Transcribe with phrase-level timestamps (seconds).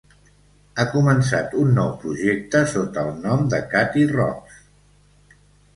[0.77, 4.61] Ha començat un nou projecte sota el nom de Katie Rox.